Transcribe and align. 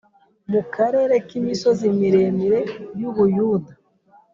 mu 0.51 0.61
karere 0.73 1.15
k 1.27 1.29
imisozi 1.39 1.85
miremire 1.99 2.59
y 2.99 3.03
u 3.09 3.11
Buyuda 3.15 3.71